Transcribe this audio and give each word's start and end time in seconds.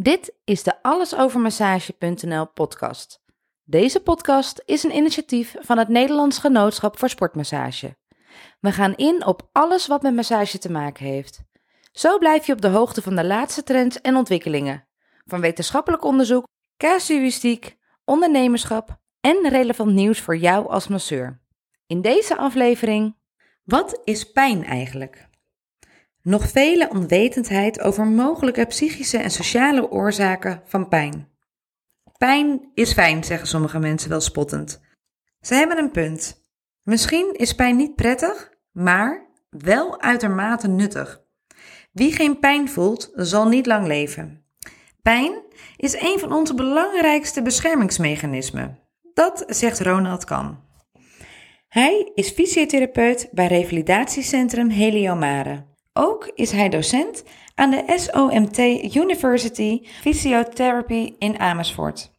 Dit 0.00 0.34
is 0.44 0.62
de 0.62 0.82
allesovermassage.nl 0.82 2.46
podcast. 2.46 3.22
Deze 3.64 4.00
podcast 4.00 4.62
is 4.64 4.82
een 4.82 4.94
initiatief 4.94 5.54
van 5.58 5.78
het 5.78 5.88
Nederlands 5.88 6.38
Genootschap 6.38 6.98
voor 6.98 7.08
Sportmassage. 7.08 7.96
We 8.60 8.72
gaan 8.72 8.94
in 8.94 9.26
op 9.26 9.48
alles 9.52 9.86
wat 9.86 10.02
met 10.02 10.14
massage 10.14 10.58
te 10.58 10.70
maken 10.70 11.06
heeft. 11.06 11.42
Zo 11.92 12.18
blijf 12.18 12.46
je 12.46 12.52
op 12.52 12.60
de 12.60 12.68
hoogte 12.68 13.02
van 13.02 13.16
de 13.16 13.24
laatste 13.24 13.62
trends 13.62 14.00
en 14.00 14.16
ontwikkelingen. 14.16 14.88
Van 15.24 15.40
wetenschappelijk 15.40 16.04
onderzoek, 16.04 16.46
casuïstiek, 16.76 17.76
ondernemerschap 18.04 19.00
en 19.20 19.48
relevant 19.48 19.92
nieuws 19.92 20.20
voor 20.20 20.36
jou 20.36 20.68
als 20.68 20.88
masseur. 20.88 21.42
In 21.86 22.00
deze 22.00 22.36
aflevering: 22.36 23.16
Wat 23.64 24.00
is 24.04 24.32
pijn 24.32 24.64
eigenlijk? 24.64 25.27
Nog 26.28 26.48
vele 26.48 26.88
onwetendheid 26.88 27.80
over 27.80 28.06
mogelijke 28.06 28.64
psychische 28.64 29.18
en 29.18 29.30
sociale 29.30 29.90
oorzaken 29.90 30.62
van 30.64 30.88
pijn. 30.88 31.28
Pijn 32.18 32.70
is 32.74 32.92
fijn, 32.92 33.24
zeggen 33.24 33.48
sommige 33.48 33.78
mensen 33.78 34.10
wel 34.10 34.20
spottend. 34.20 34.80
Ze 35.40 35.54
hebben 35.54 35.78
een 35.78 35.90
punt. 35.90 36.42
Misschien 36.82 37.34
is 37.34 37.54
pijn 37.54 37.76
niet 37.76 37.94
prettig, 37.94 38.50
maar 38.72 39.26
wel 39.50 40.00
uitermate 40.00 40.68
nuttig. 40.68 41.22
Wie 41.92 42.12
geen 42.12 42.38
pijn 42.38 42.68
voelt, 42.68 43.10
zal 43.14 43.48
niet 43.48 43.66
lang 43.66 43.86
leven. 43.86 44.44
Pijn 45.02 45.42
is 45.76 46.00
een 46.00 46.18
van 46.18 46.32
onze 46.32 46.54
belangrijkste 46.54 47.42
beschermingsmechanismen. 47.42 48.78
Dat 49.14 49.44
zegt 49.46 49.80
Ronald 49.80 50.24
Kan. 50.24 50.64
Hij 51.68 52.10
is 52.14 52.30
fysiotherapeut 52.30 53.28
bij 53.32 53.46
revalidatiecentrum 53.46 54.68
Heliomare. 54.68 55.66
Ook 56.00 56.30
is 56.34 56.50
hij 56.50 56.68
docent 56.68 57.24
aan 57.54 57.70
de 57.70 57.84
SOMT 57.96 58.58
University 58.96 59.86
Physiotherapy 60.00 61.14
in 61.18 61.38
Amersfoort. 61.38 62.10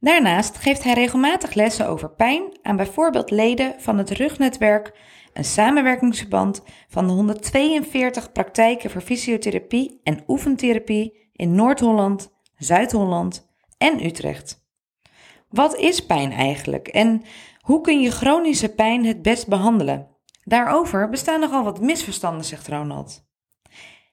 Daarnaast 0.00 0.56
geeft 0.56 0.82
hij 0.82 0.92
regelmatig 0.92 1.54
lessen 1.54 1.88
over 1.88 2.10
pijn 2.10 2.58
aan 2.62 2.76
bijvoorbeeld 2.76 3.30
leden 3.30 3.74
van 3.78 3.98
het 3.98 4.10
Rugnetwerk, 4.10 4.98
een 5.32 5.44
samenwerkingsverband 5.44 6.62
van 6.88 7.06
de 7.06 7.12
142 7.12 8.32
praktijken 8.32 8.90
voor 8.90 9.00
fysiotherapie 9.00 10.00
en 10.02 10.24
oefentherapie 10.26 11.30
in 11.32 11.54
Noord-Holland, 11.54 12.32
Zuid-Holland 12.56 13.48
en 13.78 14.04
Utrecht. 14.04 14.64
Wat 15.48 15.76
is 15.76 16.06
pijn 16.06 16.32
eigenlijk 16.32 16.88
en 16.88 17.22
hoe 17.60 17.80
kun 17.80 18.00
je 18.00 18.10
chronische 18.10 18.68
pijn 18.68 19.04
het 19.04 19.22
best 19.22 19.48
behandelen? 19.48 20.15
Daarover 20.48 21.08
bestaan 21.08 21.40
nogal 21.40 21.64
wat 21.64 21.80
misverstanden, 21.80 22.44
zegt 22.44 22.68
Ronald. 22.68 23.24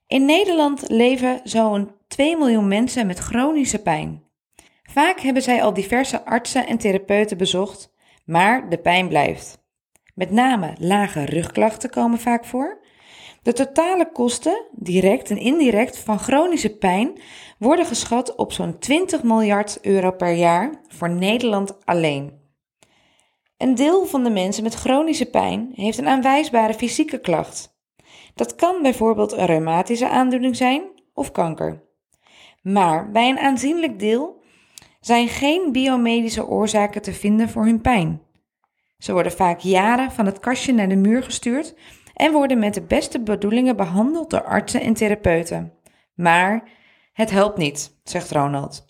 In 0.08 0.26
Nederland 0.26 0.90
leven 0.90 1.42
zo'n 1.44 1.92
2 2.08 2.38
miljoen 2.38 2.68
mensen 2.68 3.08
met 3.08 3.20
chronische 3.20 3.82
pijn. 3.82 4.24
Vaak 4.84 5.20
hebben 5.20 5.44
zij 5.44 5.64
al 5.64 5.74
diverse 5.74 6.26
artsen 6.26 6.68
en 6.68 6.78
therapeuten 6.78 7.38
bezocht, 7.38 7.94
maar 8.26 8.70
de 8.70 8.78
pijn 8.78 9.08
blijft. 9.08 9.64
Met 10.16 10.32
name 10.32 10.76
lage 10.80 11.26
rugklachten 11.26 11.90
komen 11.90 12.20
vaak 12.20 12.46
voor. 12.46 12.82
De 13.42 13.54
totale 13.54 14.12
kosten, 14.12 14.66
direct 14.72 15.30
en 15.30 15.38
indirect, 15.38 15.98
van 15.98 16.20
chronische 16.20 16.78
pijn 16.78 17.20
worden 17.58 17.86
geschat 17.86 18.36
op 18.36 18.52
zo'n 18.52 18.80
20 18.80 19.24
miljard 19.24 19.80
euro 19.82 20.12
per 20.12 20.34
jaar 20.34 20.82
voor 20.88 21.10
Nederland 21.10 21.86
alleen. 21.86 22.43
Een 23.64 23.76
deel 23.76 24.06
van 24.06 24.24
de 24.24 24.30
mensen 24.30 24.64
met 24.64 24.74
chronische 24.74 25.26
pijn 25.26 25.72
heeft 25.76 25.98
een 25.98 26.08
aanwijsbare 26.08 26.74
fysieke 26.74 27.20
klacht. 27.20 27.78
Dat 28.36 28.56
kan 28.56 28.82
bijvoorbeeld 28.82 29.32
een 29.32 29.46
reumatische 29.46 30.10
aandoening 30.10 30.56
zijn 30.56 30.84
of 31.14 31.32
kanker. 31.32 31.84
Maar 32.62 33.12
bij 33.12 33.30
een 33.30 33.40
aanzienlijk 33.40 34.00
deel 34.00 34.44
zijn 35.00 35.28
geen 35.28 35.72
biomedische 35.72 36.48
oorzaken 36.48 37.02
te 37.02 37.14
vinden 37.14 37.50
voor 37.50 37.66
hun 37.66 37.82
pijn. 37.82 38.22
Ze 38.98 39.14
worden 39.14 39.32
vaak 39.32 39.60
jaren 39.60 40.12
van 40.12 40.26
het 40.26 40.40
kastje 40.40 40.74
naar 40.74 40.90
de 40.90 40.96
muur 40.96 41.24
gestuurd 41.24 41.76
en 42.14 42.32
worden 42.32 42.60
met 42.60 42.74
de 42.74 42.82
beste 42.82 43.20
bedoelingen 43.22 43.76
behandeld 43.76 44.30
door 44.30 44.44
artsen 44.44 44.82
en 44.82 44.94
therapeuten. 44.94 45.74
Maar 46.14 46.70
het 47.14 47.32
helpt 47.32 47.58
niet, 47.58 48.00
zegt 48.04 48.32
Ronald. 48.32 48.86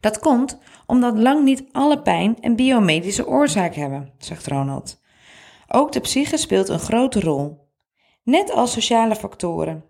Dat 0.00 0.18
komt 0.18 0.58
omdat 0.92 1.18
lang 1.18 1.44
niet 1.44 1.64
alle 1.70 2.02
pijn 2.02 2.36
een 2.40 2.56
biomedische 2.56 3.26
oorzaak 3.26 3.74
hebben, 3.74 4.12
zegt 4.18 4.46
Ronald. 4.46 5.00
Ook 5.68 5.92
de 5.92 6.00
psyche 6.00 6.36
speelt 6.36 6.68
een 6.68 6.78
grote 6.78 7.20
rol, 7.20 7.68
net 8.22 8.52
als 8.52 8.72
sociale 8.72 9.16
factoren. 9.16 9.84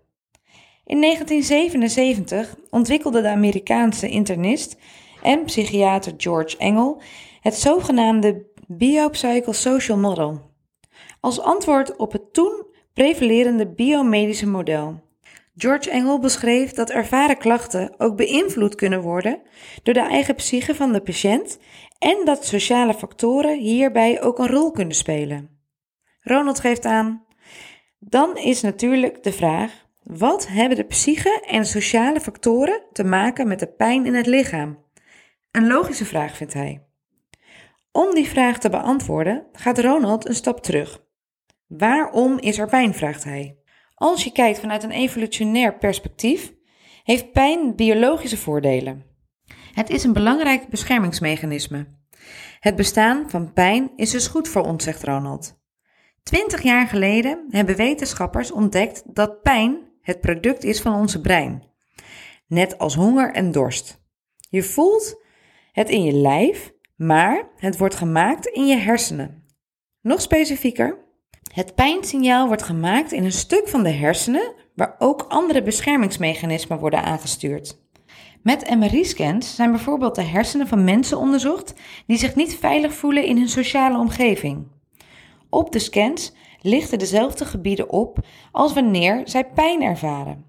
In 0.85 1.01
1977 1.01 2.55
ontwikkelde 2.69 3.21
de 3.21 3.29
Amerikaanse 3.29 4.09
internist 4.09 4.77
en 5.21 5.45
psychiater 5.45 6.13
George 6.17 6.57
Engel 6.57 7.01
het 7.41 7.55
zogenaamde 7.55 8.45
Biopsychosocial 8.67 9.97
Model 9.97 10.41
als 11.19 11.39
antwoord 11.39 11.95
op 11.95 12.11
het 12.11 12.33
toen 12.33 12.65
prevalerende 12.93 13.67
biomedische 13.67 14.47
model. 14.47 15.01
George 15.55 15.89
Engel 15.89 16.19
beschreef 16.19 16.71
dat 16.71 16.89
ervaren 16.89 17.37
klachten 17.37 17.93
ook 17.97 18.15
beïnvloed 18.15 18.75
kunnen 18.75 19.01
worden 19.01 19.41
door 19.83 19.93
de 19.93 20.07
eigen 20.07 20.35
psyche 20.35 20.75
van 20.75 20.93
de 20.93 21.01
patiënt 21.01 21.59
en 21.99 22.25
dat 22.25 22.45
sociale 22.45 22.93
factoren 22.93 23.59
hierbij 23.59 24.21
ook 24.21 24.39
een 24.39 24.47
rol 24.47 24.71
kunnen 24.71 24.95
spelen. 24.95 25.49
Ronald 26.21 26.59
geeft 26.59 26.85
aan: 26.85 27.25
dan 27.99 28.37
is 28.37 28.61
natuurlijk 28.61 29.23
de 29.23 29.33
vraag: 29.33 29.85
wat 30.03 30.47
hebben 30.47 30.77
de 30.77 30.83
psyche 30.83 31.43
en 31.47 31.65
sociale 31.65 32.21
factoren 32.21 32.83
te 32.91 33.03
maken 33.03 33.47
met 33.47 33.59
de 33.59 33.67
pijn 33.67 34.05
in 34.05 34.13
het 34.13 34.27
lichaam? 34.27 34.83
Een 35.51 35.67
logische 35.67 36.05
vraag 36.05 36.37
vindt 36.37 36.53
hij. 36.53 36.83
Om 37.91 38.13
die 38.13 38.27
vraag 38.27 38.59
te 38.59 38.69
beantwoorden 38.69 39.47
gaat 39.51 39.79
Ronald 39.79 40.27
een 40.27 40.35
stap 40.35 40.63
terug. 40.63 41.03
Waarom 41.67 42.39
is 42.39 42.57
er 42.57 42.67
pijn? 42.67 42.93
vraagt 42.93 43.23
hij. 43.23 43.62
Als 44.03 44.23
je 44.23 44.31
kijkt 44.31 44.59
vanuit 44.59 44.83
een 44.83 44.91
evolutionair 44.91 45.77
perspectief, 45.77 46.53
heeft 47.03 47.31
pijn 47.31 47.75
biologische 47.75 48.37
voordelen. 48.37 49.05
Het 49.73 49.89
is 49.89 50.03
een 50.03 50.13
belangrijk 50.13 50.67
beschermingsmechanisme. 50.67 51.87
Het 52.59 52.75
bestaan 52.75 53.29
van 53.29 53.53
pijn 53.53 53.91
is 53.95 54.11
dus 54.11 54.27
goed 54.27 54.47
voor 54.47 54.61
ons, 54.61 54.83
zegt 54.83 55.03
Ronald. 55.03 55.59
Twintig 56.23 56.61
jaar 56.61 56.87
geleden 56.87 57.45
hebben 57.49 57.75
wetenschappers 57.75 58.51
ontdekt 58.51 59.15
dat 59.15 59.41
pijn 59.41 59.77
het 60.01 60.21
product 60.21 60.63
is 60.63 60.81
van 60.81 60.95
onze 60.95 61.21
brein. 61.21 61.63
Net 62.47 62.77
als 62.77 62.95
honger 62.95 63.33
en 63.33 63.51
dorst. 63.51 64.01
Je 64.49 64.63
voelt 64.63 65.23
het 65.71 65.89
in 65.89 66.03
je 66.03 66.13
lijf, 66.13 66.73
maar 66.95 67.49
het 67.55 67.77
wordt 67.77 67.95
gemaakt 67.95 68.45
in 68.45 68.67
je 68.67 68.77
hersenen. 68.77 69.45
Nog 70.01 70.21
specifieker, 70.21 70.97
het 71.53 71.75
pijnsignaal 71.75 72.47
wordt 72.47 72.63
gemaakt 72.63 73.11
in 73.11 73.23
een 73.23 73.31
stuk 73.31 73.67
van 73.67 73.83
de 73.83 73.89
hersenen 73.89 74.53
waar 74.75 74.95
ook 74.99 75.25
andere 75.27 75.63
beschermingsmechanismen 75.63 76.79
worden 76.79 77.03
aangestuurd. 77.03 77.79
Met 78.41 78.75
MRI-scans 78.75 79.55
zijn 79.55 79.71
bijvoorbeeld 79.71 80.15
de 80.15 80.21
hersenen 80.21 80.67
van 80.67 80.83
mensen 80.83 81.17
onderzocht 81.17 81.73
die 82.07 82.17
zich 82.17 82.35
niet 82.35 82.55
veilig 82.55 82.93
voelen 82.93 83.23
in 83.25 83.37
hun 83.37 83.49
sociale 83.49 83.97
omgeving. 83.97 84.67
Op 85.49 85.71
de 85.71 85.79
scans 85.79 86.33
lichten 86.61 86.99
dezelfde 86.99 87.45
gebieden 87.45 87.89
op 87.89 88.19
als 88.51 88.73
wanneer 88.73 89.21
zij 89.25 89.49
pijn 89.49 89.81
ervaren. 89.81 90.45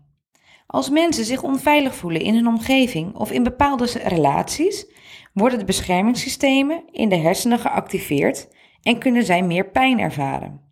Als 0.66 0.91
mensen 0.91 1.25
zich 1.25 1.42
onveilig 1.42 1.94
voelen 1.94 2.21
in 2.21 2.34
hun 2.34 2.47
omgeving 2.47 3.15
of 3.16 3.31
in 3.31 3.42
bepaalde 3.42 3.86
relaties, 4.04 4.86
worden 5.32 5.59
de 5.59 5.65
beschermingssystemen 5.65 6.82
in 6.91 7.09
de 7.09 7.16
hersenen 7.16 7.59
geactiveerd 7.59 8.48
en 8.82 8.98
kunnen 8.98 9.25
zij 9.25 9.42
meer 9.42 9.71
pijn 9.71 9.98
ervaren. 9.98 10.64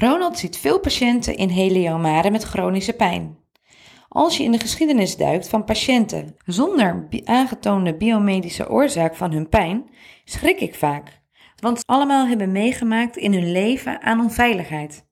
Ronald 0.00 0.38
ziet 0.38 0.56
veel 0.56 0.80
patiënten 0.80 1.36
in 1.36 1.48
heliomare 1.48 2.30
met 2.30 2.42
chronische 2.42 2.92
pijn. 2.92 3.38
Als 4.08 4.36
je 4.36 4.42
in 4.42 4.52
de 4.52 4.58
geschiedenis 4.58 5.16
duikt 5.16 5.48
van 5.48 5.64
patiënten 5.64 6.36
zonder 6.44 7.08
aangetoonde 7.24 7.96
biomedische 7.96 8.70
oorzaak 8.70 9.14
van 9.14 9.32
hun 9.32 9.48
pijn, 9.48 9.90
schrik 10.24 10.60
ik 10.60 10.74
vaak, 10.74 11.20
want 11.56 11.78
ze 11.78 11.84
allemaal 11.86 12.26
hebben 12.26 12.52
meegemaakt 12.52 13.16
in 13.16 13.32
hun 13.32 13.52
leven 13.52 14.02
aan 14.02 14.20
onveiligheid. 14.20 15.06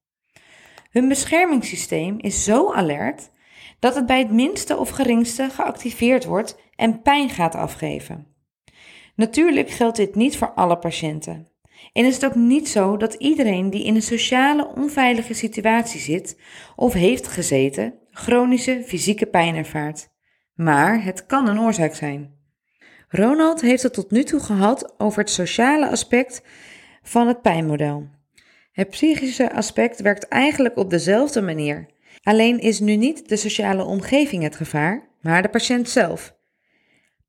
Hun 0.91 1.09
beschermingssysteem 1.09 2.19
is 2.19 2.45
zo 2.45 2.73
alert 2.73 3.31
dat 3.79 3.95
het 3.95 4.07
bij 4.07 4.19
het 4.19 4.31
minste 4.31 4.77
of 4.77 4.89
geringste 4.89 5.51
geactiveerd 5.51 6.25
wordt 6.25 6.59
en 6.77 7.03
pijn 7.03 7.31
gaat 7.31 7.55
afgeven. 7.55 8.27
Natuurlijk 9.15 9.71
geldt 9.71 9.97
dit 9.97 10.15
niet 10.15 10.37
voor 10.37 10.53
alle 10.53 10.79
patiënten. 10.79 11.49
En 11.93 12.05
is 12.05 12.15
het 12.15 12.25
ook 12.25 12.35
niet 12.35 12.69
zo 12.69 12.97
dat 12.97 13.15
iedereen 13.15 13.71
die 13.71 13.85
in 13.85 13.95
een 13.95 14.03
sociale 14.03 14.73
onveilige 14.75 15.35
situatie 15.35 16.01
zit 16.01 16.37
of 16.77 16.93
heeft 16.93 17.29
gezeten, 17.29 17.95
chronische 18.11 18.83
fysieke 18.87 19.27
pijn 19.27 19.55
ervaart. 19.55 20.09
Maar 20.55 21.05
het 21.05 21.27
kan 21.27 21.49
een 21.49 21.61
oorzaak 21.61 21.95
zijn. 21.95 22.37
Ronald 23.09 23.61
heeft 23.61 23.83
het 23.83 23.93
tot 23.95 24.11
nu 24.11 24.25
toe 24.25 24.41
gehad 24.41 24.95
over 24.99 25.21
het 25.21 25.31
sociale 25.31 25.89
aspect 25.89 26.43
van 27.03 27.27
het 27.27 27.43
pijnmodel. 27.43 28.09
Het 28.73 28.91
psychische 28.91 29.53
aspect 29.53 30.01
werkt 30.01 30.29
eigenlijk 30.29 30.77
op 30.77 30.91
dezelfde 30.91 31.41
manier. 31.41 31.87
Alleen 32.23 32.59
is 32.59 32.81
nu 32.81 32.97
niet 32.97 33.29
de 33.29 33.37
sociale 33.37 33.85
omgeving 33.85 34.43
het 34.43 34.57
gevaar, 34.57 35.09
maar 35.21 35.43
de 35.43 35.49
patiënt 35.49 35.89
zelf. 35.89 36.37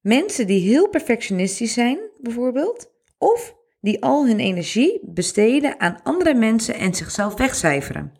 Mensen 0.01 0.47
die 0.47 0.69
heel 0.69 0.89
perfectionistisch 0.89 1.73
zijn, 1.73 1.99
bijvoorbeeld, 2.21 2.91
of 3.17 3.55
die 3.81 4.03
al 4.03 4.27
hun 4.27 4.39
energie 4.39 4.99
besteden 5.03 5.79
aan 5.79 5.99
andere 6.03 6.33
mensen 6.33 6.75
en 6.75 6.93
zichzelf 6.93 7.33
wegcijferen. 7.33 8.13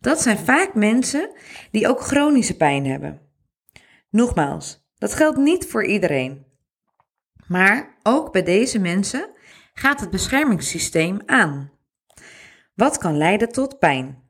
Dat 0.00 0.20
zijn 0.20 0.38
vaak 0.38 0.74
mensen 0.74 1.30
die 1.70 1.88
ook 1.88 2.00
chronische 2.00 2.56
pijn 2.56 2.86
hebben. 2.86 3.20
Nogmaals, 4.10 4.88
dat 4.98 5.14
geldt 5.14 5.38
niet 5.38 5.66
voor 5.66 5.84
iedereen. 5.84 6.46
Maar 7.46 7.98
ook 8.02 8.32
bij 8.32 8.42
deze 8.42 8.78
mensen 8.78 9.30
gaat 9.72 10.00
het 10.00 10.10
beschermingssysteem 10.10 11.18
aan. 11.26 11.70
Wat 12.74 12.98
kan 12.98 13.16
leiden 13.16 13.52
tot 13.52 13.78
pijn? 13.78 14.22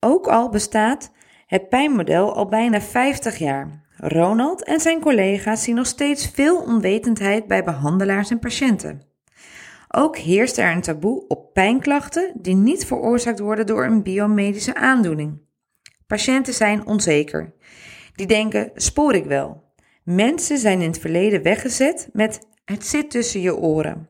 Ook 0.00 0.26
al 0.26 0.48
bestaat 0.48 1.12
het 1.46 1.68
pijnmodel 1.68 2.34
al 2.34 2.48
bijna 2.48 2.80
50 2.80 3.38
jaar. 3.38 3.84
Ronald 3.96 4.64
en 4.64 4.80
zijn 4.80 5.00
collega's 5.00 5.62
zien 5.62 5.74
nog 5.74 5.86
steeds 5.86 6.30
veel 6.30 6.62
onwetendheid 6.62 7.46
bij 7.46 7.64
behandelaars 7.64 8.30
en 8.30 8.38
patiënten. 8.38 9.15
Ook 9.98 10.16
heerst 10.16 10.58
er 10.58 10.72
een 10.72 10.80
taboe 10.80 11.24
op 11.28 11.52
pijnklachten 11.52 12.32
die 12.34 12.54
niet 12.54 12.86
veroorzaakt 12.86 13.38
worden 13.38 13.66
door 13.66 13.84
een 13.84 14.02
biomedische 14.02 14.74
aandoening. 14.74 15.38
Patiënten 16.06 16.54
zijn 16.54 16.86
onzeker. 16.86 17.54
Die 18.14 18.26
denken: 18.26 18.70
spoor 18.74 19.14
ik 19.14 19.24
wel? 19.24 19.62
Mensen 20.04 20.58
zijn 20.58 20.80
in 20.80 20.88
het 20.88 20.98
verleden 20.98 21.42
weggezet 21.42 22.08
met 22.12 22.46
het 22.64 22.86
zit 22.86 23.10
tussen 23.10 23.40
je 23.40 23.56
oren. 23.56 24.08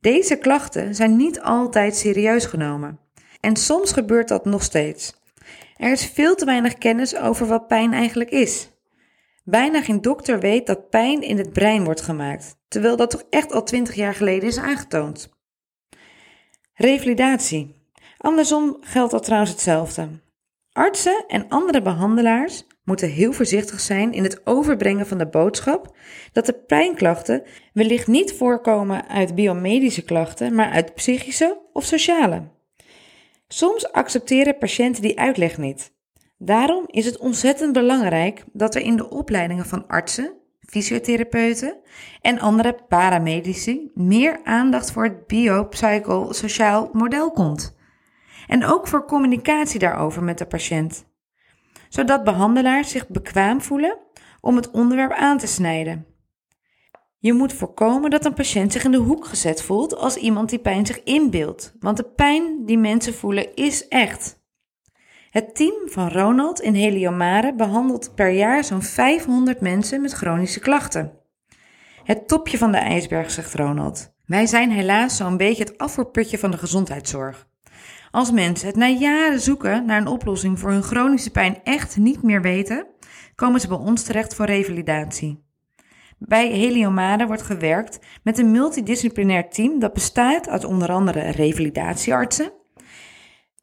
Deze 0.00 0.36
klachten 0.36 0.94
zijn 0.94 1.16
niet 1.16 1.40
altijd 1.40 1.96
serieus 1.96 2.44
genomen. 2.44 2.98
En 3.40 3.56
soms 3.56 3.92
gebeurt 3.92 4.28
dat 4.28 4.44
nog 4.44 4.62
steeds. 4.62 5.14
Er 5.76 5.92
is 5.92 6.06
veel 6.06 6.34
te 6.34 6.44
weinig 6.44 6.74
kennis 6.74 7.16
over 7.16 7.46
wat 7.46 7.66
pijn 7.66 7.92
eigenlijk 7.92 8.30
is. 8.30 8.70
Bijna 9.50 9.82
geen 9.82 10.00
dokter 10.00 10.40
weet 10.40 10.66
dat 10.66 10.90
pijn 10.90 11.22
in 11.22 11.38
het 11.38 11.52
brein 11.52 11.84
wordt 11.84 12.00
gemaakt, 12.00 12.56
terwijl 12.68 12.96
dat 12.96 13.10
toch 13.10 13.22
echt 13.30 13.52
al 13.52 13.62
twintig 13.62 13.94
jaar 13.94 14.14
geleden 14.14 14.48
is 14.48 14.58
aangetoond. 14.58 15.28
Revalidatie. 16.74 17.74
Andersom 18.18 18.76
geldt 18.80 19.10
dat 19.10 19.24
trouwens 19.24 19.50
hetzelfde. 19.50 20.08
Artsen 20.72 21.24
en 21.26 21.48
andere 21.48 21.82
behandelaars 21.82 22.66
moeten 22.84 23.10
heel 23.10 23.32
voorzichtig 23.32 23.80
zijn 23.80 24.12
in 24.12 24.22
het 24.22 24.46
overbrengen 24.46 25.06
van 25.06 25.18
de 25.18 25.28
boodschap 25.28 25.96
dat 26.32 26.46
de 26.46 26.54
pijnklachten 26.66 27.42
wellicht 27.72 28.06
niet 28.06 28.32
voorkomen 28.32 29.08
uit 29.08 29.34
biomedische 29.34 30.02
klachten, 30.02 30.54
maar 30.54 30.70
uit 30.70 30.94
psychische 30.94 31.60
of 31.72 31.84
sociale. 31.84 32.42
Soms 33.46 33.92
accepteren 33.92 34.58
patiënten 34.58 35.02
die 35.02 35.18
uitleg 35.18 35.58
niet. 35.58 35.96
Daarom 36.38 36.84
is 36.86 37.04
het 37.04 37.18
ontzettend 37.18 37.72
belangrijk 37.72 38.44
dat 38.52 38.74
er 38.74 38.80
in 38.80 38.96
de 38.96 39.10
opleidingen 39.10 39.66
van 39.66 39.86
artsen, 39.86 40.32
fysiotherapeuten 40.60 41.76
en 42.20 42.38
andere 42.38 42.78
paramedici 42.88 43.90
meer 43.94 44.40
aandacht 44.44 44.90
voor 44.92 45.04
het 45.04 45.26
biopsychosociaal 45.26 46.90
model 46.92 47.30
komt. 47.30 47.76
En 48.46 48.64
ook 48.64 48.88
voor 48.88 49.04
communicatie 49.04 49.78
daarover 49.78 50.22
met 50.22 50.38
de 50.38 50.46
patiënt. 50.46 51.06
Zodat 51.88 52.24
behandelaars 52.24 52.90
zich 52.90 53.08
bekwaam 53.08 53.60
voelen 53.60 53.98
om 54.40 54.56
het 54.56 54.70
onderwerp 54.70 55.12
aan 55.12 55.38
te 55.38 55.46
snijden. 55.46 56.06
Je 57.18 57.32
moet 57.32 57.52
voorkomen 57.52 58.10
dat 58.10 58.24
een 58.24 58.34
patiënt 58.34 58.72
zich 58.72 58.84
in 58.84 58.90
de 58.90 58.96
hoek 58.96 59.26
gezet 59.26 59.62
voelt 59.62 59.96
als 59.96 60.16
iemand 60.16 60.50
die 60.50 60.58
pijn 60.58 60.86
zich 60.86 61.02
inbeeldt, 61.02 61.74
want 61.80 61.96
de 61.96 62.04
pijn 62.04 62.66
die 62.66 62.78
mensen 62.78 63.14
voelen 63.14 63.54
is 63.54 63.88
echt. 63.88 64.37
Het 65.38 65.54
team 65.54 65.88
van 65.88 66.08
Ronald 66.08 66.60
in 66.60 66.74
Heliomare 66.74 67.54
behandelt 67.54 68.14
per 68.14 68.30
jaar 68.30 68.64
zo'n 68.64 68.82
500 68.82 69.60
mensen 69.60 70.00
met 70.00 70.12
chronische 70.12 70.60
klachten. 70.60 71.12
Het 72.04 72.28
topje 72.28 72.58
van 72.58 72.72
de 72.72 72.78
ijsberg, 72.78 73.30
zegt 73.30 73.54
Ronald. 73.54 74.12
Wij 74.26 74.46
zijn 74.46 74.70
helaas 74.70 75.16
zo'n 75.16 75.36
beetje 75.36 75.64
het 75.64 75.78
afvoerputje 75.78 76.38
van 76.38 76.50
de 76.50 76.58
gezondheidszorg. 76.58 77.48
Als 78.10 78.30
mensen 78.30 78.66
het 78.66 78.76
na 78.76 78.86
jaren 78.86 79.40
zoeken 79.40 79.86
naar 79.86 80.00
een 80.00 80.06
oplossing 80.06 80.58
voor 80.58 80.70
hun 80.70 80.82
chronische 80.82 81.30
pijn 81.30 81.60
echt 81.64 81.96
niet 81.96 82.22
meer 82.22 82.42
weten, 82.42 82.86
komen 83.34 83.60
ze 83.60 83.68
bij 83.68 83.76
ons 83.76 84.02
terecht 84.02 84.34
voor 84.34 84.46
revalidatie. 84.46 85.44
Bij 86.18 86.48
Heliomade 86.48 87.26
wordt 87.26 87.42
gewerkt 87.42 87.98
met 88.22 88.38
een 88.38 88.50
multidisciplinair 88.50 89.50
team 89.50 89.78
dat 89.78 89.92
bestaat 89.92 90.48
uit 90.48 90.64
onder 90.64 90.92
andere 90.92 91.30
revalidatieartsen, 91.30 92.52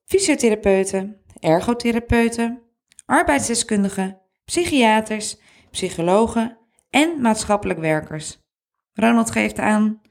fysiotherapeuten, 0.06 1.24
ergotherapeuten, 1.46 2.62
arbeidsdeskundigen, 3.06 4.22
psychiaters, 4.46 5.38
psychologen 5.72 6.58
en 6.90 7.22
maatschappelijk 7.22 7.80
werkers. 7.80 8.40
Ronald 8.94 9.32
geeft 9.32 9.60
aan: 9.60 10.02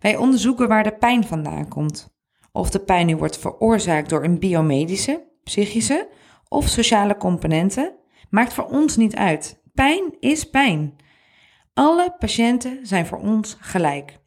wij 0.00 0.16
onderzoeken 0.16 0.68
waar 0.68 0.82
de 0.82 0.96
pijn 0.96 1.24
vandaan 1.24 1.68
komt. 1.68 2.18
Of 2.52 2.70
de 2.70 2.80
pijn 2.80 3.06
nu 3.06 3.16
wordt 3.16 3.38
veroorzaakt 3.38 4.08
door 4.08 4.24
een 4.24 4.38
biomedische, 4.38 5.28
psychische 5.44 6.08
of 6.48 6.68
sociale 6.68 7.16
componenten, 7.16 7.94
maakt 8.30 8.52
voor 8.52 8.64
ons 8.64 8.96
niet 8.96 9.14
uit. 9.14 9.62
Pijn 9.74 10.16
is 10.20 10.44
pijn. 10.44 10.96
Alle 11.74 12.14
patiënten 12.18 12.86
zijn 12.86 13.06
voor 13.06 13.18
ons 13.18 13.56
gelijk. 13.60 14.18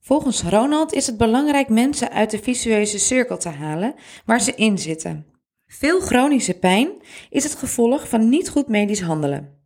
Volgens 0.00 0.42
Ronald 0.42 0.92
is 0.92 1.06
het 1.06 1.16
belangrijk 1.16 1.68
mensen 1.68 2.10
uit 2.10 2.30
de 2.30 2.38
visueuze 2.38 2.98
cirkel 2.98 3.38
te 3.38 3.48
halen 3.48 3.94
waar 4.24 4.40
ze 4.40 4.54
in 4.54 4.78
zitten. 4.78 5.37
Veel 5.68 6.00
chronische 6.00 6.58
pijn 6.58 6.90
is 7.30 7.44
het 7.44 7.54
gevolg 7.54 8.08
van 8.08 8.28
niet 8.28 8.48
goed 8.48 8.68
medisch 8.68 9.00
handelen. 9.00 9.56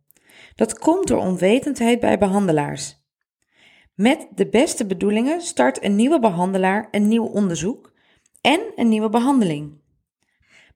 Dat 0.55 0.79
komt 0.79 1.07
door 1.07 1.19
onwetendheid 1.19 1.99
bij 1.99 2.17
behandelaars. 2.17 3.01
Met 3.95 4.27
de 4.35 4.49
beste 4.49 4.85
bedoelingen 4.85 5.41
start 5.41 5.83
een 5.83 5.95
nieuwe 5.95 6.19
behandelaar 6.19 6.87
een 6.91 7.07
nieuw 7.07 7.25
onderzoek 7.25 7.93
en 8.41 8.59
een 8.75 8.89
nieuwe 8.89 9.09
behandeling. 9.09 9.81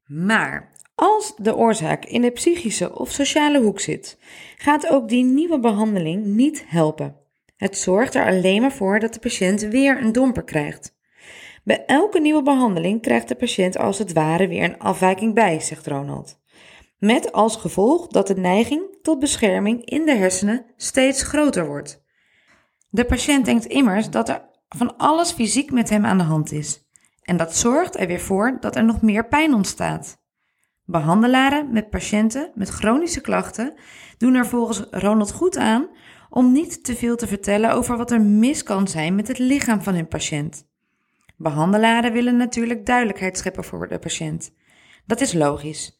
Maar 0.06 0.72
als 0.96 1.34
de 1.36 1.56
oorzaak 1.56 2.06
in 2.06 2.22
de 2.22 2.32
psychische 2.32 2.96
of 2.96 3.12
sociale 3.12 3.62
hoek 3.62 3.80
zit, 3.80 4.18
gaat 4.58 4.90
ook 4.90 5.10
die 5.10 5.24
nieuwe 5.24 5.60
behandeling 5.60 6.26
niet 6.26 6.64
helpen. 6.68 7.16
Het 7.58 7.78
zorgt 7.78 8.16
er 8.16 8.26
alleen 8.26 8.62
maar 8.62 8.72
voor 8.72 9.00
dat 9.00 9.14
de 9.14 9.20
patiënt 9.20 9.62
weer 9.62 10.02
een 10.02 10.12
domper 10.12 10.44
krijgt. 10.44 10.97
Bij 11.68 11.86
elke 11.86 12.20
nieuwe 12.20 12.44
behandeling 12.44 13.02
krijgt 13.02 13.28
de 13.28 13.36
patiënt 13.36 13.78
als 13.78 13.98
het 13.98 14.14
ware 14.14 14.48
weer 14.48 14.64
een 14.64 14.80
afwijking 14.80 15.34
bij, 15.34 15.60
zegt 15.60 15.88
Ronald. 15.88 16.40
Met 17.00 17.32
als 17.32 17.56
gevolg 17.56 18.08
dat 18.08 18.28
de 18.28 18.36
neiging 18.36 18.98
tot 19.02 19.20
bescherming 19.20 19.86
in 19.86 20.06
de 20.06 20.16
hersenen 20.16 20.66
steeds 20.78 21.24
groter 21.24 21.68
wordt. 21.68 22.04
De 22.90 23.06
patiënt 23.06 23.46
denkt 23.46 23.66
immers 23.66 24.10
dat 24.10 24.30
er 24.30 24.50
van 24.70 24.98
alles 24.98 25.32
fysiek 25.32 25.72
met 25.72 25.90
hem 25.90 26.06
aan 26.06 26.18
de 26.18 26.24
hand 26.24 26.52
is. 26.52 26.90
En 27.22 27.38
dat 27.38 27.56
zorgt 27.56 28.00
er 28.00 28.08
weer 28.08 28.22
voor 28.22 28.58
dat 28.60 28.76
er 28.76 28.84
nog 28.84 29.02
meer 29.02 29.28
pijn 29.28 29.54
ontstaat. 29.54 30.22
Behandelaren 30.86 31.72
met 31.72 31.90
patiënten 31.90 32.52
met 32.56 32.70
chronische 32.70 33.22
klachten 33.22 33.74
doen 34.18 34.34
er 34.34 34.48
volgens 34.48 34.84
Ronald 34.92 35.32
goed 35.32 35.58
aan 35.58 35.88
om 36.30 36.52
niet 36.52 36.84
te 36.84 36.96
veel 36.96 37.16
te 37.16 37.28
vertellen 37.28 37.72
over 37.72 37.98
wat 37.98 38.12
er 38.12 38.22
mis 38.22 38.64
kan 38.64 38.88
zijn 38.88 39.16
met 39.16 39.28
het 39.28 39.40
lichaam 39.40 39.82
van 39.82 39.94
hun 39.94 40.08
patiënt. 40.08 40.68
Behandelaren 41.38 42.12
willen 42.12 42.38
natuurlijk 42.38 42.86
duidelijkheid 42.86 43.38
scheppen 43.38 43.64
voor 43.64 43.88
de 43.88 44.00
patiënt. 44.00 44.52
Dat 45.06 45.22
is 45.22 45.34
logisch. 45.34 46.00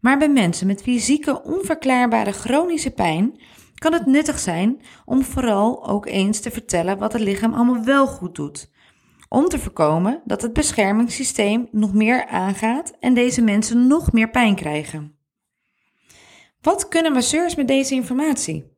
Maar 0.00 0.18
bij 0.18 0.30
mensen 0.30 0.66
met 0.66 0.82
fysieke 0.82 1.42
onverklaarbare 1.42 2.32
chronische 2.32 2.90
pijn 2.90 3.40
kan 3.74 3.92
het 3.92 4.06
nuttig 4.06 4.38
zijn 4.38 4.80
om 5.04 5.22
vooral 5.22 5.88
ook 5.88 6.06
eens 6.06 6.40
te 6.40 6.50
vertellen 6.50 6.98
wat 6.98 7.12
het 7.12 7.22
lichaam 7.22 7.54
allemaal 7.54 7.84
wel 7.84 8.06
goed 8.06 8.34
doet. 8.34 8.70
Om 9.28 9.48
te 9.48 9.58
voorkomen 9.58 10.22
dat 10.24 10.42
het 10.42 10.52
beschermingssysteem 10.52 11.68
nog 11.70 11.94
meer 11.94 12.26
aangaat 12.26 12.92
en 13.00 13.14
deze 13.14 13.42
mensen 13.42 13.86
nog 13.86 14.12
meer 14.12 14.30
pijn 14.30 14.54
krijgen. 14.54 15.16
Wat 16.60 16.88
kunnen 16.88 17.12
masseurs 17.12 17.54
met 17.54 17.68
deze 17.68 17.94
informatie? 17.94 18.77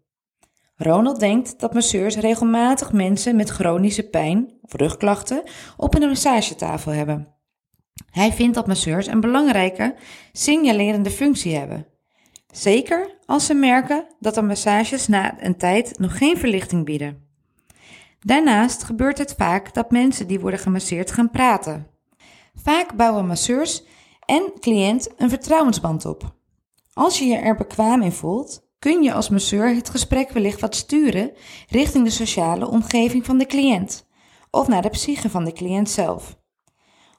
Ronald 0.82 1.20
denkt 1.20 1.60
dat 1.60 1.74
masseurs 1.74 2.16
regelmatig 2.16 2.92
mensen 2.92 3.36
met 3.36 3.50
chronische 3.50 4.08
pijn 4.08 4.52
of 4.62 4.72
rugklachten 4.72 5.42
op 5.76 5.94
een 5.94 6.08
massagetafel 6.08 6.92
hebben. 6.92 7.34
Hij 8.10 8.32
vindt 8.32 8.54
dat 8.54 8.66
masseurs 8.66 9.06
een 9.06 9.20
belangrijke 9.20 9.94
signalerende 10.32 11.10
functie 11.10 11.56
hebben. 11.56 11.86
Zeker 12.52 13.16
als 13.26 13.46
ze 13.46 13.54
merken 13.54 14.06
dat 14.20 14.34
de 14.34 14.42
massages 14.42 15.08
na 15.08 15.42
een 15.42 15.56
tijd 15.56 15.98
nog 15.98 16.18
geen 16.18 16.36
verlichting 16.36 16.84
bieden. 16.84 17.28
Daarnaast 18.20 18.82
gebeurt 18.82 19.18
het 19.18 19.34
vaak 19.38 19.74
dat 19.74 19.90
mensen 19.90 20.26
die 20.26 20.40
worden 20.40 20.60
gemasseerd 20.60 21.10
gaan 21.10 21.30
praten. 21.30 21.86
Vaak 22.54 22.96
bouwen 22.96 23.26
masseurs 23.26 23.84
en 24.26 24.52
cliënt 24.60 25.08
een 25.16 25.28
vertrouwensband 25.28 26.04
op. 26.04 26.34
Als 26.92 27.18
je 27.18 27.24
je 27.24 27.36
er 27.36 27.56
bekwaam 27.56 28.02
in 28.02 28.12
voelt, 28.12 28.69
kun 28.80 29.02
je 29.02 29.12
als 29.12 29.28
masseur 29.28 29.74
het 29.74 29.90
gesprek 29.90 30.30
wellicht 30.30 30.60
wat 30.60 30.74
sturen 30.74 31.32
richting 31.68 32.04
de 32.04 32.10
sociale 32.10 32.68
omgeving 32.68 33.24
van 33.24 33.38
de 33.38 33.46
cliënt 33.46 34.06
of 34.50 34.68
naar 34.68 34.82
de 34.82 34.88
psyche 34.88 35.30
van 35.30 35.44
de 35.44 35.52
cliënt 35.52 35.90
zelf. 35.90 36.36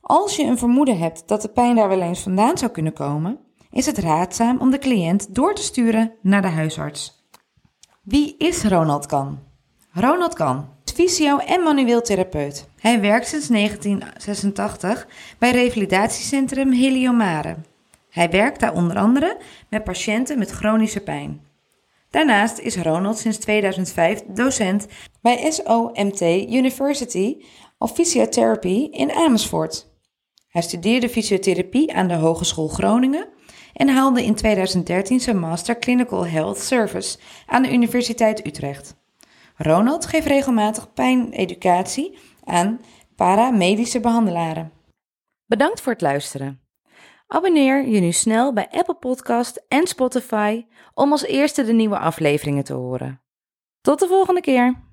Als 0.01 0.35
je 0.35 0.43
een 0.43 0.57
vermoeden 0.57 0.97
hebt 0.97 1.27
dat 1.27 1.41
de 1.41 1.49
pijn 1.49 1.75
daar 1.75 1.87
wel 1.87 2.01
eens 2.01 2.19
vandaan 2.19 2.57
zou 2.57 2.71
kunnen 2.71 2.93
komen, 2.93 3.39
is 3.71 3.85
het 3.85 3.97
raadzaam 3.97 4.59
om 4.59 4.71
de 4.71 4.77
cliënt 4.77 5.35
door 5.35 5.55
te 5.55 5.61
sturen 5.61 6.13
naar 6.21 6.41
de 6.41 6.47
huisarts. 6.47 7.25
Wie 8.03 8.35
is 8.37 8.63
Ronald 8.63 9.05
Kan? 9.05 9.39
Ronald 9.91 10.33
Kan 10.33 10.69
is 10.85 10.91
fysio- 10.91 11.37
en 11.37 11.63
manueel 11.63 12.01
therapeut. 12.01 12.67
Hij 12.79 13.01
werkt 13.01 13.27
sinds 13.27 13.47
1986 13.47 15.07
bij 15.37 15.51
revalidatiecentrum 15.51 16.71
Heliomare. 16.71 17.55
Hij 18.09 18.29
werkt 18.29 18.59
daar 18.59 18.73
onder 18.73 18.97
andere 18.97 19.37
met 19.69 19.83
patiënten 19.83 20.37
met 20.37 20.51
chronische 20.51 20.99
pijn. 20.99 21.49
Daarnaast 22.11 22.59
is 22.59 22.75
Ronald 22.75 23.17
sinds 23.17 23.37
2005 23.37 24.21
docent 24.27 24.87
bij 25.21 25.51
SOMT 25.51 26.21
University 26.49 27.37
of 27.77 27.93
Physiotherapy 27.93 28.87
in 28.91 29.11
Amersfoort. 29.11 29.89
Hij 30.47 30.61
studeerde 30.61 31.09
fysiotherapie 31.09 31.93
aan 31.93 32.07
de 32.07 32.13
Hogeschool 32.13 32.67
Groningen 32.67 33.27
en 33.73 33.89
haalde 33.89 34.23
in 34.23 34.35
2013 34.35 35.19
zijn 35.19 35.39
Master 35.39 35.79
Clinical 35.79 36.27
Health 36.27 36.57
Service 36.57 37.17
aan 37.45 37.61
de 37.61 37.73
Universiteit 37.73 38.45
Utrecht. 38.45 38.95
Ronald 39.55 40.05
geeft 40.05 40.27
regelmatig 40.27 40.93
pijneducatie 40.93 42.17
aan 42.43 42.81
paramedische 43.15 43.99
behandelaren. 43.99 44.71
Bedankt 45.45 45.81
voor 45.81 45.91
het 45.91 46.01
luisteren. 46.01 46.60
Abonneer 47.33 47.87
je 47.87 47.99
nu 47.99 48.11
snel 48.11 48.53
bij 48.53 48.67
Apple 48.71 48.95
Podcast 48.95 49.65
en 49.67 49.87
Spotify 49.87 50.65
om 50.93 51.11
als 51.11 51.23
eerste 51.23 51.63
de 51.63 51.73
nieuwe 51.73 51.99
afleveringen 51.99 52.63
te 52.63 52.73
horen. 52.73 53.21
Tot 53.81 53.99
de 53.99 54.07
volgende 54.07 54.41
keer. 54.41 54.90